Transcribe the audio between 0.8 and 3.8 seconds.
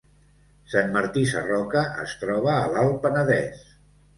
Martí Sarroca es troba a l’Alt Penedès